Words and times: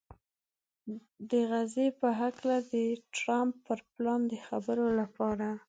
د 1.29 1.31
غزې 1.49 1.87
په 1.99 2.07
هکله 2.19 2.57
د 2.73 2.73
ټرمپ 3.17 3.53
پر 3.65 3.79
پلان 3.93 4.21
د 4.31 4.33
خبرو 4.47 4.87
لپاره 4.99 5.47